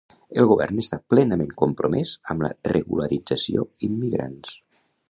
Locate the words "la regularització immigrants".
2.47-4.61